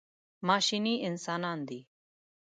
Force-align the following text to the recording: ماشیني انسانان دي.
ماشیني 0.47 0.95
انسانان 1.07 1.59
دي. 1.67 1.79